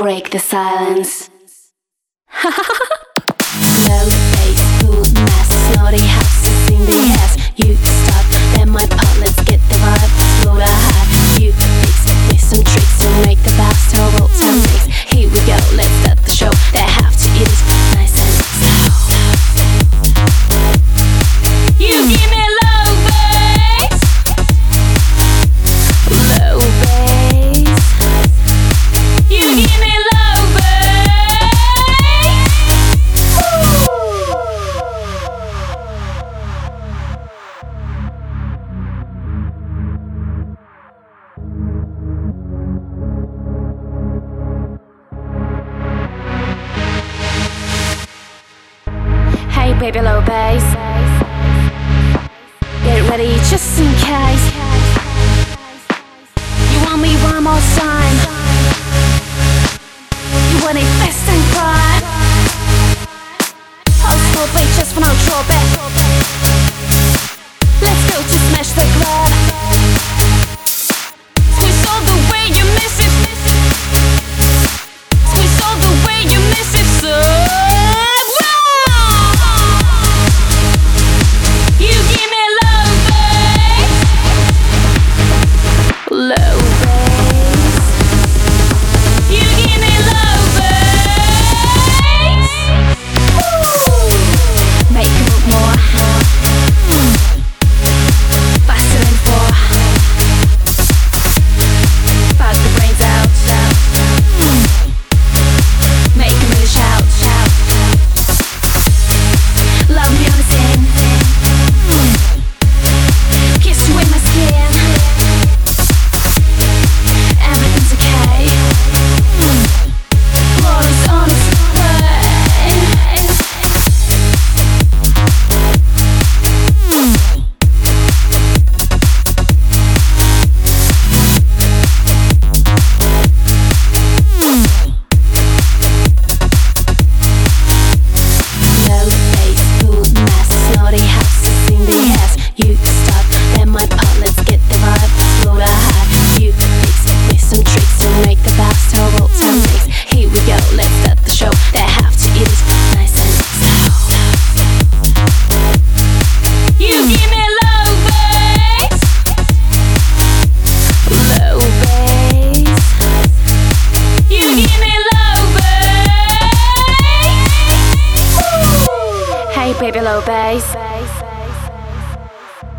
[0.00, 1.28] break the silence.
[2.42, 2.50] Low
[4.32, 6.19] face, cool mass, snotty
[49.80, 50.62] baby, low bass.
[52.84, 54.44] Get ready just in case.
[56.70, 58.16] You want me one more time?
[60.50, 62.02] You want it fast and quiet?
[64.04, 64.20] I'll
[64.76, 65.40] just when I drop.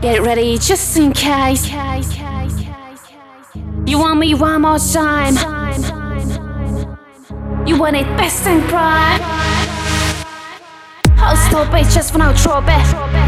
[0.00, 1.70] Get ready just in case.
[3.86, 5.34] You want me one more time.
[7.66, 9.20] You want it best in prime.
[11.16, 13.27] I'll stop it just for now, drop it.